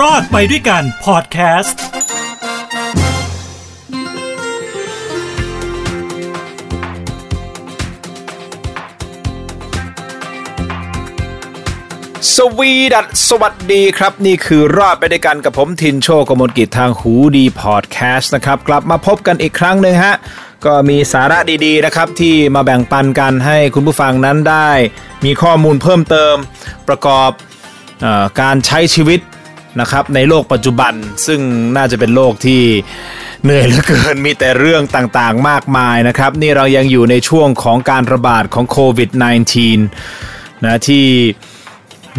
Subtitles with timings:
[0.00, 1.80] รอดไปด้วยกันพอดแคสต์
[12.36, 20.16] สวีดัสสวัสดีครับ นี่คือรอดไปด้วยกันกับผมทินโชกมลกิจทางหูดีพอดแคสต์นะครับ กลับมาพบกันอีกครั้งหนึ่งฮะ
[20.64, 24.70] ก็มีสาระดีๆนะครับ ที่มาแบ่งปันกันให้คุณผู้ฟังนั้นได้
[25.24, 26.34] มีข้อมูลเพิ่มเติม
[26.88, 27.30] ประกอบ
[28.04, 28.06] อ
[28.40, 29.20] การใช้ชีวิต
[29.80, 30.94] นะครับในโลกปัจจุบัน
[31.26, 31.40] ซึ่ง
[31.76, 32.62] น่าจะเป็นโลกที่
[33.44, 39.10] เหนื่อยเหลือเกินมีแต่เรื่องต่างๆมากมายนะครับ นี่เรายังอยู่ในช่วงของการระบาดของโควิด
[39.88, 41.06] -19 นะที่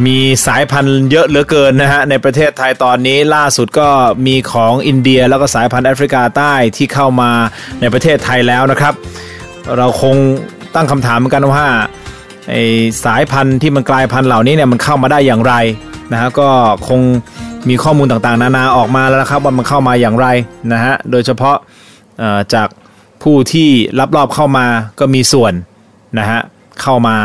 [0.06, 3.90] มีสายพันธุ์เยอะเหลือเกินนะฮะในประเทศไทยตอนนี้ล่าสุดก็
[4.28, 7.32] มีของอินเดียแล้วก็สายพันธุ์แอฟริกาใต้ที่เข้ามา
[7.82, 8.94] ในประเทศไทยแล้วนะครับ
[9.78, 10.16] เราคง
[10.76, 11.66] ตั้งคำถามกันว่า
[12.50, 12.56] ไอ
[13.06, 15.54] สายพันธุ์ที่มันกลายพันธุ์เหล่านี้เนี่ยมันเข้ามาได้อย่างไร
[16.12, 16.50] นะฮะก็
[16.88, 17.02] คง
[17.70, 20.28] มีข้อมูลต่างๆ นานาออกมาแล้วนะครับว่ามันเข้ามาอย่างไร
[20.74, 21.58] นะฮะโดยเฉพาะ
[22.54, 22.68] จาก
[23.24, 24.66] ผู้ที่ลับลอบเข้ามา
[25.00, 25.54] ก็มีส่วน
[26.20, 26.40] นะฮะ
[26.82, 27.18] เข้ามา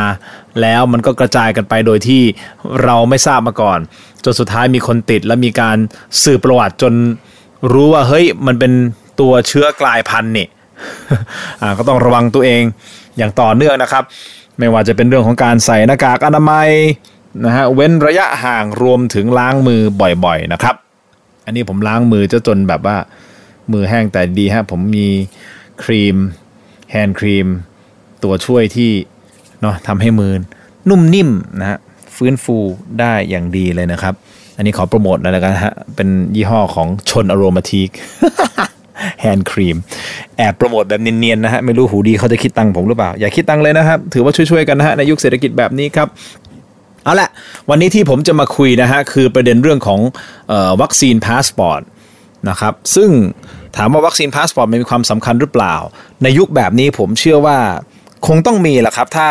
[0.60, 2.22] แล้วมันก็กระจายกันไปโดยที่
[2.84, 3.78] เราไม่ทราบมาก่อน
[4.24, 5.76] จนสุดท้ายมีคนติดและมีการ
[6.22, 6.92] สืบประวัติจน
[7.72, 8.72] รู้ว่าเฮ้ยมันเป็น
[9.20, 10.46] ตัวเชื้อกลายพันธุ์นี่
[11.60, 12.62] อ่าก็ต้องระวังตัวเอง
[13.16, 14.04] อย่างต่อเนื่องนะครับ
[14.58, 16.70] ไม่ว่าจะเป็นเรื่องของการใส่หน้ากากอนามัย
[17.44, 19.80] นะฮะเว้นระยะห่างรวมถึงล้างมือ
[20.24, 20.76] บ่อยๆนะครับ
[21.46, 22.96] อันนี้ผมล้างมือจะจนแบบว่า
[23.72, 25.06] มือแห้งแต่ดีฮะผมมี
[25.82, 26.16] ครีม
[26.90, 27.46] hand cream
[28.22, 28.90] ตัวช่วยที่
[29.60, 30.32] เนาะทำให้มือ
[30.88, 31.78] นุ่มนิ่มนะฮะ
[32.16, 32.56] ฟื้นฟู
[33.00, 34.14] ได้อย่างดีเลยนะครับ
[34.56, 37.90] อันนี้ขอโปรโมทหน่อยแล้วกันฮะ เป็นยี่ห้อของชน aromatic
[39.20, 39.76] hand cream
[40.36, 46.08] แอบโปรโมทแบบเนียนๆนะฮะ ไม่รู้หูดีเขาจะคิดตังค์ผมหรือเปล่า อย่าคิดตังค์เลยนะครับ ถือว่าช่วยๆกันนะฮะ ในยุคเศรษฐกิจแบบนี้ครับ
[47.04, 47.28] เอาละ
[47.70, 50.00] วันนี้ที่ผมจะมาคุยนะฮะคือประเด็นเรื่องของ
[50.52, 51.82] ออวัคซีนพาสปอร์ต
[52.48, 53.10] นะครับซึ่ง
[53.76, 55.74] ถามว่าวัคซีนพาสปอร์ตมีความสำคัญหรือเปล่า
[56.22, 57.58] ในยุคแบบนี้ผมเชื่อว่า
[58.26, 59.28] คงต้องมีแหละครับ ถ้า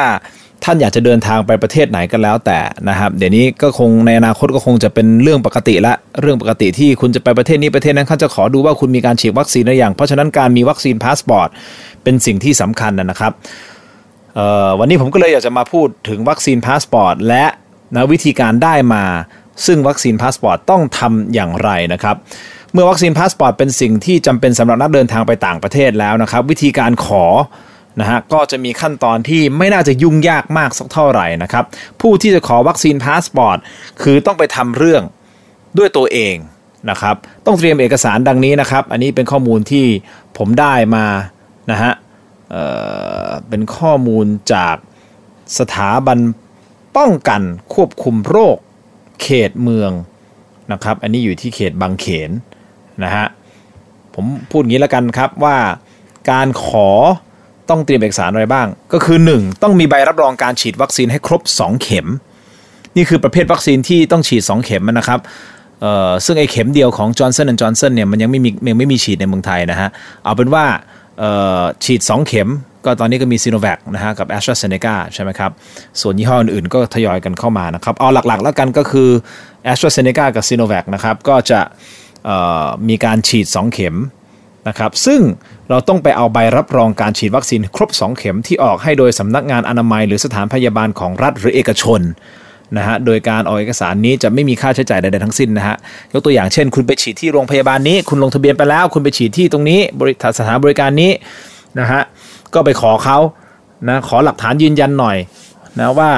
[0.64, 11.50] ท่านอยากจะเดินทางไปประเทศไหนก็แล้วแต่นะครับ เดี๋ยวนี้ก็คงในอนาคตก็คงจะเป็นเรื่องปกติละเรื่องปกติที่คุณจะไปประเทศนี้ประเทศนั้นเขาจะขอดูว่าคุณมีการฉีดวัคซีนหรือยังเพราะฉะนั้นการมีวัคซีนพาสปอร์ต
[12.04, 13.32] เป็นสิ่งที่สำคัญนะครับ
[14.80, 17.46] วันนี้ผมก็เลยอยากจะมาพูดถึงวัคซีนพาสปอร์ตและ
[17.96, 19.04] นะวิธีการได้มา
[19.66, 22.16] ซึ่งวัคซีนพาสปอร์ตต้องทำอย่างไรนะครับ
[22.74, 27.26] เมื่อวัคซีนพาสปอร์ตเป็นสิ่งที่จำเป็นสำหรับนักเดินทางไปต่างประเทศแล้วนะครับ วิธีการขอ
[28.00, 31.66] นะฮะก็จะมีขั้นตอนที่ไม่น่าจะยุ่งยากมากสักเท่าไหร่นะครับ
[32.02, 33.58] ผู้ที่จะขอวัคซีนพาสปอร์ต
[34.02, 35.04] คือต้องไปทำเรื่อง
[35.78, 36.36] ด้วยตัวเอง
[36.90, 37.16] นะครับ
[37.46, 39.86] ต้องเตรียมเอกสารดังนี้นะครับ อันนี้เป็นข้อมูลที่
[40.38, 41.06] ผมได้มา
[41.72, 41.92] นะฮะ
[42.52, 42.64] เอ่
[43.28, 44.76] อเป็นข้อมูลจาก
[45.60, 46.20] สถาบัน
[46.98, 47.42] ป้องกัน
[47.74, 48.58] ควบคุมโรค
[49.22, 49.92] เขตเมือง
[50.72, 52.32] นะครับ อันนี้อยู่ที่เขตบางเขน
[53.04, 53.26] นะฮะ
[54.14, 55.58] ผมพูดงี้แล้วกันครับว่า
[56.32, 56.90] การขอ
[57.70, 59.64] ต้องเตรียมเอกสารอะไรบ้าง ก็คือ 1.
[59.64, 62.08] ต้องมีใบรับรองการฉีดวัคซีนให้ครบ 2 เข็ม
[62.96, 65.20] นี่คือประเภทวัคซีนที่ต้องฉีด 2 เข็มนะครับ
[65.82, 69.90] เอ่อซึ่งไอเข็มเดียวของ Johnson Johnson เนี่ยมันยังไม่มียังไม่มีฉีดในเมืองไทยนะฮะ
[70.24, 70.66] เอาเป็นว่า
[71.84, 72.50] ฉีด 2 เข็ม
[72.86, 75.52] ก็ตอนนี้ก็มีซีโนแวคนะฮะกับ a s t r a z เซ e c a ใช่ไหมครับ
[76.02, 79.10] ส่วนยี่ห้ออื่นๆ ก็ทยอยกันเข้ามานะครับ เอาหลักๆ แล้วกันก็คือ
[79.72, 81.60] a s t r a z เซ e c a กับซีโนแวคนะครับ ก็จะ
[82.90, 83.96] มีการฉีด 2 เข็ม
[84.68, 85.22] นะครับ ซึ่ง
[85.70, 92.02] เราต้องไปเอาใบรับรองการฉีดวัคซีนครบ 2 เข็มที่ออกให้โดยสำนักงานอนามัย หรือสถานพยาบาลของรัฐหรือเอกชน
[92.78, 95.76] นะฮะโดยการออกเอกสารนี้จะไม่มีค่าใช้จ่ายใดๆทั้งสิ้นนะฮะ
[96.14, 101.12] ยกตัวอย่างเช่น คุณไปฉีดที่โรงพยาบาลนี้ คุณลงทะเบียนไปแล้ว คุณไปฉีดที่ตรงนี้บริษัทสถานบริการนี้
[101.80, 102.02] นะฮะ
[102.54, 103.18] ก็ไปขอเขา
[103.90, 105.18] นะขอหลักฐานยืนยันหน่อย
[105.80, 106.12] นะว่า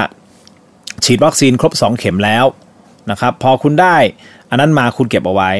[1.04, 2.44] ฉีดวัคซีนครบ 2 เข็มแล้ว
[3.10, 3.96] นะครับพอคุณได้
[4.50, 5.50] อันนั้นมาคุณเก็บเอาไว้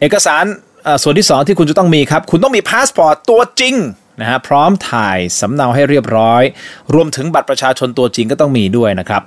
[0.00, 0.44] เอกสาร
[0.86, 3.74] อ่อส่วนที่ 2 ที่คุณจะต้องมีครับ คุณต้องมีพาสปอร์ตตัวจริง
[4.20, 6.42] นะฮะพร้อมถ่ายสำเนาให้เรียบร้อย
[6.94, 9.22] รวมถึงบัตรประชาชนตัวจริงก็ต้องมีด้วยนะครับ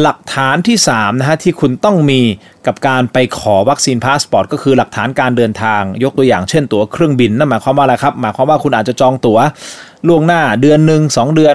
[0.00, 2.20] หลักฐานที่3นะฮะที่คุณต้องมี
[2.66, 9.38] กับการไปขอวัคซีนพาสปอร์ตก็คือหลักฐานการเดินทาง ยกตัวอย่างเช่นตั๋วเครื่องบินนั่นหมายความว่าอะไรครับ หมายความว่าคุณอาจจะจองตั๋ว
[10.08, 11.54] ล่วงหน้าเดือนหนึ่งสองเดือน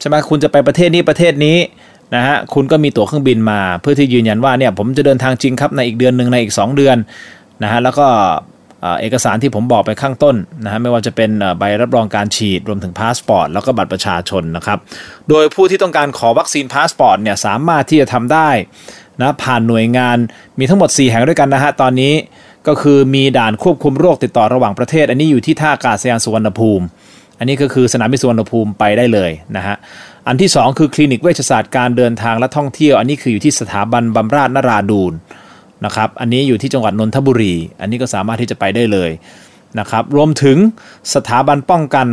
[0.00, 1.56] ใช่ไหมคุณจะไปประเทศนี้ประเทศนี้
[2.14, 6.96] นะฮะคุณก็มีตั๋วเครื่องบินมา เพื่อที่ยืนยันว่าเนี่ยผมจะเดินทางจริงครับในอีกเดือนหนึ่งในอีก 2 เดือน
[7.62, 8.06] นะฮะแล้วก็
[9.00, 14.78] เอกสารที่ผมบอกไปข้างต้นนะฮะไม่ว่าจะเป็นใบรับรองการฉีดรวมถึงพาสปอร์ตแล้วก็บัตรประชาชนนะครับ
[15.28, 18.50] โดยผู้ที่ต้องการขอวัคซีนพาสปอร์ตเนี่ยสามารถที่จะทำได้
[19.20, 20.16] นะผ่านหน่วยงาน
[20.58, 22.14] มีทั้งหมด 4 แห่งด้วยกันนะฮะตอนนี้
[22.68, 26.84] ก็คือมีด่านควบคุมโรคติดต่อระหว่างประเทศ อันนี้อยู่ที่ท่าอากาศยานสุวรรณภูมิ
[27.38, 29.76] อันนี้ก็คือสนามบินสุวรรณภูมิไปได้เลยนะฮะ
[30.28, 35.12] อันที่ 2 คือคลินิกเวชศาสตร์การเดินทางและท่องเที่ยว อันนี้คืออยู่ที่สถาบันบำราศนราดูน
[35.84, 39.10] นะครับอันนี้อยู่ที่จังหวัดนนทบุรี อันนี้ก็สามารถที่จะไปได้เลย
[39.80, 40.56] นะครับรวมถึง
[41.14, 42.06] สถาบันป้องกัน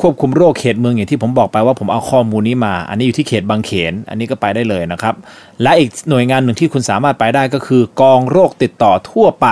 [0.00, 5.14] ควบคุมโรคเขตเมืองอย่างที่ผมบอกไปว่าผมเอาข้อมูลนี้มา อันนี้อยู่ที่เขตบางเขน อันนี้ก็ไปได้เลยนะครับ
[5.62, 9.46] และอีกหน่วยงานหนึ่งที่คุณสามารถไปได้ก็คือ กองโรคติดต่อทั่วไป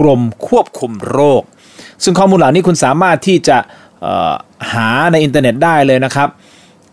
[0.00, 1.42] กรมควบคุมโรค
[2.02, 3.56] ซึ่งข้อมูลเหล่านี้คุณสามารถที่จะ
[4.72, 6.28] หาในอินเทอร์เน็ตได้เลยนะครับ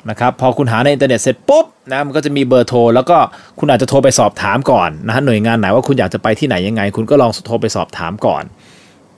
[0.10, 3.18] นะครับพอคุณหาในอินเทอร์เน็ตเสร็จปุ๊บนะมันก็จะมีเบอร์โทร แล้วก็
[3.60, 8.44] คุณอาจจะโทรไปสอบถามก่อนนะฮะหน่วยงานไหนว่าคุณอยากจะไปที่ไหนยังไง คุณก็ลองโทรไปสอบถามก่อน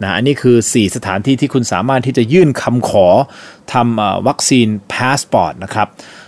[0.03, 3.07] นะอันนี้คือ 4 สถานที่ที่คุณสามารถที่จะยื่นคำขอ
[3.73, 5.87] ทำวัคซีนพาสปอร์ตนะครับ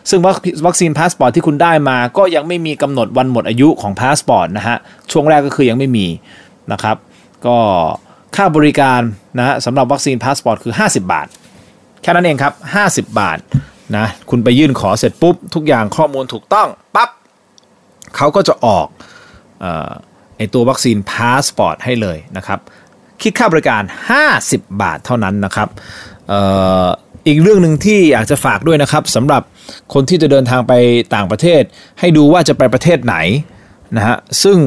[0.10, 0.20] ซึ่ง
[0.68, 4.78] วัคซีนพาสปอร์ตที่คุณได้มาก็ยังไม่มีกำหนดวันหมดอายุของพาสปอร์ตนะฮะ
[5.12, 6.08] ช่วงแรกก็คือยังไม่มี
[6.72, 6.98] นะครับ
[7.46, 7.58] ก็
[8.36, 9.02] ค่าบริการ
[9.38, 11.28] นะสำหรับวัคซีนพาสปอร์ตคือ 50 บาท
[12.02, 12.54] แค่นั้นเองครับ
[12.86, 13.38] 50 บาท
[13.98, 17.10] นะคุณไปยื่นขอเสร็จปุ๊บ ทุกอย่างข้อมูลถูกต้องปั๊บ
[18.16, 18.88] เขาก็จะออก
[20.38, 22.60] ไอตัววัคซีนพาสปอร์ตให้เลยนะครับ
[23.22, 23.84] คิดค่าบริการ
[24.32, 25.70] 50 บาทเท่านั้นนะครับ
[26.32, 26.34] อ
[27.28, 29.42] อีกเรื่องหนึ่งที่อยากจะฝากด้วยนะครับสำหรับ
[29.94, 30.74] คนที่จะเดินทางไป
[31.16, 31.62] ต่างประเทศ
[32.00, 33.16] ให้ดูว่าจะไปประเทศไหน
[33.98, 34.58] นะฮะซึ่ง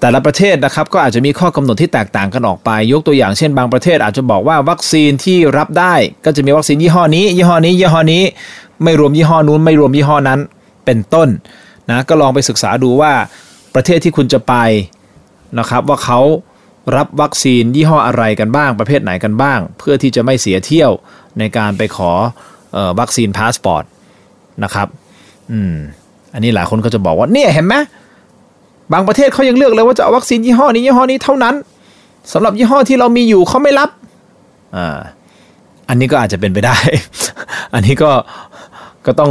[0.00, 8.22] แต่ละประเทศนะครับก็อาจจะมีข้อกำหนดที่แตกต่างกันออกไป ยกตัวอย่างเช่นบางประเทศอาจจะบอกว่าวัคซีนที่รับได้ก็จะมีวัคซีนยี่ห้อนี้ ยี่ห้อนี้ ยี่ห้อนี้
[8.84, 10.40] ไม่รวมยี่ห้อนู้น ไม่รวมยี่ห้อนั้น
[10.84, 11.28] เป็นต้น
[11.90, 13.12] นะก็ลองไปศึกษาดูว่า
[13.74, 14.54] ประเทศที่คุณจะไป
[15.58, 16.20] นะครับว่าเขา
[16.96, 20.90] รับวัคซีนยี่ห้ออะไรกันบ้างประเภทไหนกันบ้าง เพื่อที่จะไม่เสียเที่ยว
[21.38, 22.10] ในการไปขอ
[22.76, 23.84] อวัคซีนพาสปอร์ต
[24.64, 24.88] นะครับ
[25.52, 25.74] อืม
[26.34, 27.74] อันนี้หลายคนก็จะบอกว่าเนี่ยเห็นไหม
[28.92, 31.54] บางประเทศเขายังเลือกเลยว่าจะเอาวัคซีนยี่ห้อนี้ยี่ห้อนี้เท่านั้น
[32.32, 33.90] สำหรับยี่ห้อที่เรามีอยู่เขาไม่รับ
[34.76, 34.98] อ่า
[35.88, 36.76] อันนี้ก็อาจจะเป็นไปได้
[37.74, 38.10] อันนี้ก็
[39.06, 39.30] ก็ต้อง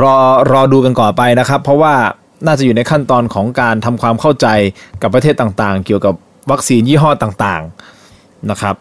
[0.00, 0.16] รอ
[0.52, 1.94] รอดูกันก่อนไปนะครับ เพราะว่า
[2.46, 4.46] น่าจะอยู่ในขั้นตอนของการทำความเข้าใจ
[5.02, 6.14] กับประเทศต่างๆ เกี่ยวกับ
[6.50, 8.76] วัคซีนยี่ห้อต่างๆนะครับ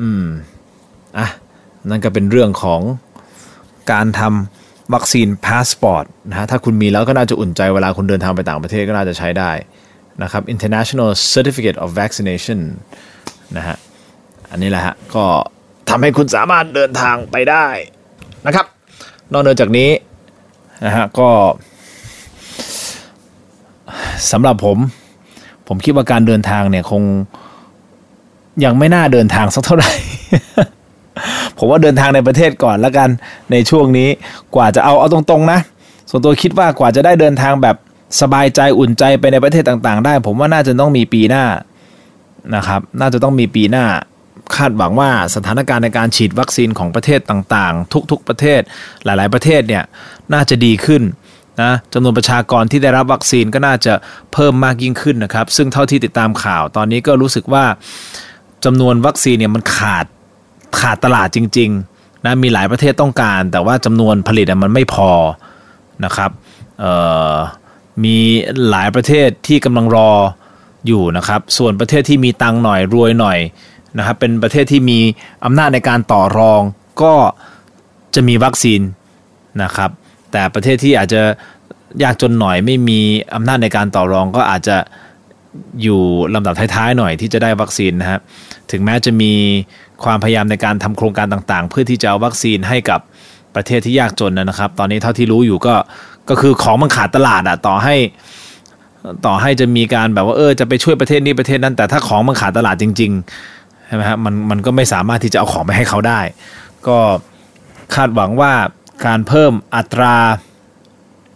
[0.00, 0.24] อืม
[1.18, 1.28] อะ
[1.90, 2.80] นั่นก็เป็นเรื่องของ
[3.92, 4.57] การทำ
[4.94, 9.50] วัคซีนพาสปอร์ตนะฮะถ้าคุณมีแล้วก็น่าจะอุ่นใจเวลาคุณเดินทางไปต่างประเทศก็น่าจะใช้ได้
[10.22, 12.60] นะครับ International Certificate of Vaccination
[13.56, 13.76] นะฮะ
[14.50, 15.24] อันนี้แหละฮะก็
[15.90, 17.66] ทำให้คุณสามารถเดินทางไปได้
[18.46, 18.66] นะครับ
[19.32, 19.90] นอกจากนี้
[20.86, 21.28] นะฮะก็
[24.32, 24.78] สำหรับผม
[25.68, 27.02] ผมคิดว่าการเดินทางเนี่ยคง
[28.64, 29.92] ยังไม่น่าเดินทางสักเท่าไหร่
[31.58, 33.08] ผมว่าเดินทางในประเทศก่อนแล้วกัน
[33.50, 34.08] ในช่วงนี้
[34.54, 35.60] กว่าจะเอาเอาตรงๆนะ
[36.10, 37.76] ส่วนตัวคิดว่ากว่าจะได้เดินทางแบบ
[38.20, 41.44] สบายใจอุ่นใจไปในประเทศต่างๆ ได้ ผมว่าน่าจะต้องมีปีหน้า
[42.54, 43.84] นะครับ น่าจะต้องมีปีหน้า
[44.56, 48.60] คาดหวังว่าสถานการณ์ในการฉีดวัคซีนของประเทศต่างๆ ทุก ๆประเทศ
[49.04, 49.84] หลาย ๆ ประเทศเนี่ย
[50.32, 51.02] น่าจะดีขึ้น
[51.62, 53.94] นะจำนวนประชากรที่ได้รับวัคซีนก็น่าจะ
[54.32, 57.64] เพิ่มมากยิ่งขึ้นนะครับ ซึ่งเท่าที่ติดตามข่าวตอนนี้ก็รู้สึกว่า
[58.64, 60.06] จำนวนวัคซีนเนี่ยมันขาด
[60.80, 65.10] ขาดตลาดจริงๆนะมีหลายประเทศต้องการ แต่ว่าจำนวนผลิตมันไม่พอ
[66.04, 66.30] นะครับ
[68.04, 68.16] มี
[68.70, 70.10] หลายประเทศที่กำลังรอ
[70.86, 73.38] อยู่นะครับ ส่วนประเทศที่มีตังหน่อยรวยหน่อย
[73.98, 74.98] นะครับ เป็นประเทศที่มี
[75.44, 76.60] อำนาจในการต่อรอง
[77.02, 77.12] ก็
[78.14, 78.80] จะมีวัคซีน
[79.62, 79.90] นะครับ
[80.32, 81.22] แต่ประเทศที่อาจจะ
[82.02, 83.00] ยากจนหน่อยไม่มี
[83.34, 84.76] อำนาจในการต่อรองก็อาจจะ
[85.82, 86.00] อยู่
[86.34, 88.18] ลำดับท้ายๆหน่อยที่จะได้วัคซีนนะฮะ
[88.70, 89.32] ถึงแม้จะมี
[90.04, 93.00] ความพยายามในการทำโครงการต่างๆ เพื่อที่จะเอาวัคซีนให้กับ
[93.54, 95.74] ประเทศที่ยากจนนะครับ ตอนนี้เท่าที่รู้อยู่ก็
[96.28, 97.96] ก็คือของมันขาดตลาดอะต่อให้
[99.26, 106.20] ต่อให้จะมีการแบบว่าเออจะไปช่วยประเทศนี้ประเทศนั้น แต่ถ้าของมันขาดตลาดจริงๆใช่ไหมครับมันมันก็ไม่สามารถที่จะเอาของไปให้เขาได้
[106.86, 106.98] ก็
[107.94, 108.52] คาดหวังว่า
[109.06, 110.16] การเพิ่มอัตรา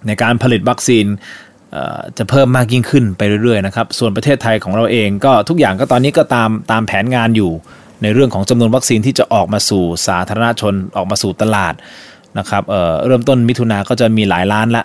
[0.07, 1.07] ในการผลิตวัคซีน
[2.19, 7.51] จะเพิ่มมากยิ่งขึ้นไปเรื่อยๆนะครับส่วนประเทศไทยของเราเองก็ทุกอย่างก็ตอนนี้ก็ตามตามแผนงานอยู่
[8.03, 11.75] ในเรื่องของจำนวนวัคซีนที่จะออกมาสู่สาธารณชนออกมาสู่ตลาด
[12.39, 14.85] นะครับเเริ่มต้นมิถุนาก็จะมีหลายล้านละ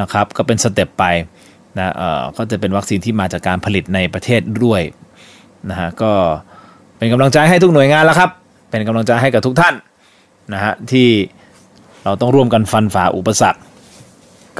[0.00, 1.04] นะครับก็เป็นสเต็ปไป
[1.78, 1.92] นะ
[2.36, 4.80] ก็จะเป็นวัคซีนที่มาจากการผลิตในประเทศด้วย
[5.70, 6.12] นะฮะก็
[6.98, 8.30] เป็นกำลังใจให้ทุกหน่วยงานแล้วครับ
[8.70, 9.74] เป็นกำลังใจให้กับทุกท่าน
[10.52, 11.08] นะฮะที่
[12.04, 13.60] เราต้องร่วมกันฟันฝ่าอุปสรรค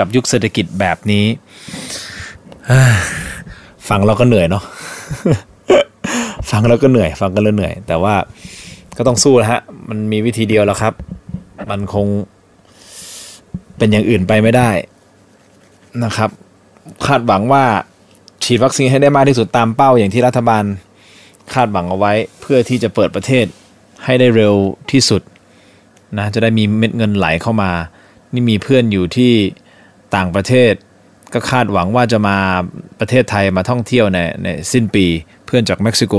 [0.00, 1.24] กับยุคเศรษฐกิจแบบนี้
[3.88, 4.64] ฟังเราก็เหนื่อยเนาะ
[6.50, 8.14] ฟังแล้วก็เหนื่อย ฟังกันแล้วเหนื่อย แต่ว่า
[8.96, 10.94] ก็ต้องสู้นะฮะ มันมีวิธีเดียวแล้วครับ
[11.70, 12.06] มันคง
[13.78, 14.70] เป็นอย่างอื่นไปไม่ได้
[16.04, 16.30] นะครับ
[17.06, 17.64] คาดหวังว่า
[18.44, 20.64] ฉีดวัคซีนให้ได้มากที่สุดตามเป้าอย่างที่รัฐบาล
[21.54, 23.46] คาดหวังเอาไว้ เพื่อที่จะเปิดประเทศ
[24.04, 24.54] ให้ได้เร็ว
[24.90, 25.22] ที่สุด
[26.18, 27.70] นะจะได้มีเม็ดเงินไหลเข้ามา
[28.32, 29.32] นี่มีเพื่อนอยู่ที่
[30.16, 30.72] ต่างประเทศ
[31.34, 32.36] ก็คาดหวังว่าจะมา
[33.00, 35.06] ประเทศไทยมาท่องเที่ยวในในสิ้นปี
[35.46, 36.14] เพื่อนจากเม็กซิโก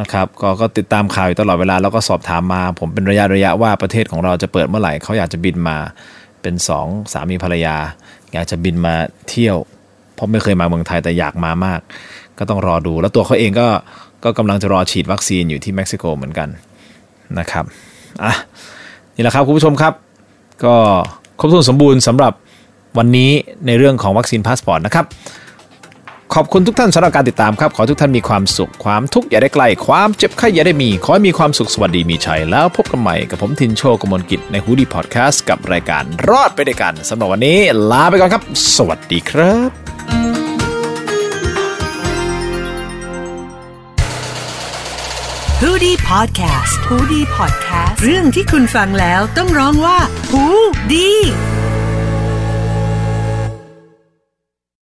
[0.00, 5.76] นะครับกก็ติดตามข่าวอยู่ตลอดเวลาแล้วก็สอบถามมา ผมเป็นระยะระยะว่าประเทศของเราจะเปิดเมื่อไหร่เขาอยากจะบินมา
[6.42, 7.76] เป็นสองสามีภรรยา
[8.32, 8.94] อยากจะบินมา
[9.28, 9.56] เที่ยว
[10.14, 11.80] เพราะไม่เคยมาเมืองไทยแต่อยากมามาก
[12.38, 13.68] ก็ต้องรอดู แล้วตัวเขาเองก็
[14.24, 16.48] ก็กำลังจะรอฉีดวัคซีนอยู่ที่เม็กซิโกเหมือนกัน
[17.38, 17.64] นะครับ
[18.22, 18.32] อะ
[19.14, 19.92] นี่แหละครับคุณผู้ชมครับ
[20.64, 20.74] ก็
[21.38, 22.32] ครบถ้วนสมบูรณ์สำหรับ
[22.96, 23.30] วันนี้
[23.66, 25.04] ในเรื่องของวัคซีนพาสปอร์ตนะครับ
[26.34, 37.58] ขอบคุณทุกท่านสำหรับการติดตามครับ ขอทุกท่านมีความสุข ความทุกข์อย่าได้ใกล้ ความเจ็บไข้อย่าได้มี ขอให้มีความสุขสวัสดีมีชัย แล้วพบกันใหม่กับผมทินโชกมลกิจในฮูดี้พอดแคสต์กับรายการรอดไปด้วยกันสำหรับวันนี้
[37.90, 38.42] ลาไปก่อนครับ
[38.76, 39.70] สวัสดีครับ
[45.62, 49.98] ฮูดี้พอดแคสต์ฮูดี้พอดแคสต์เรื่องที่คุณฟังแล้วต้องร้องว่า
[50.32, 50.44] ฮู
[50.92, 51.10] ดี